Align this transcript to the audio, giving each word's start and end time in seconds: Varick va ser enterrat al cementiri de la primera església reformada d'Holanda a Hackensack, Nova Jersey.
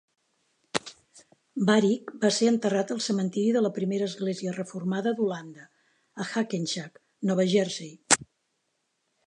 Varick 1.67 2.09
va 2.23 2.31
ser 2.37 2.47
enterrat 2.53 2.93
al 2.95 3.03
cementiri 3.09 3.53
de 3.57 3.63
la 3.65 3.71
primera 3.77 4.07
església 4.13 4.55
reformada 4.57 5.15
d'Holanda 5.21 5.67
a 6.25 6.27
Hackensack, 6.31 7.01
Nova 7.33 7.49
Jersey. 7.55 8.25